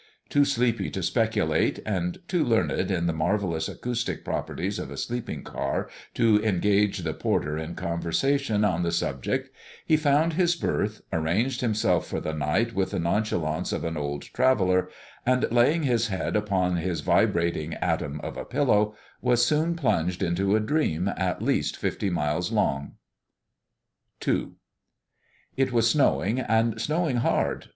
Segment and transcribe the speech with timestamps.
[0.29, 5.43] Too sleepy to speculate, and too learned in the marvelous acoustic properties of a sleeping
[5.43, 9.51] car to engage the porter in conversation on the subject,
[9.85, 14.23] he found his berth, arranged himself for the night with the nonchalance of an old
[14.23, 14.89] traveler,
[15.23, 20.55] and, laying his head upon his vibrating atom of a pillow, was soon plunged into
[20.55, 22.93] a dream at least fifty miles long.
[24.27, 24.53] II
[25.55, 27.69] It was snowing, and snowing hard.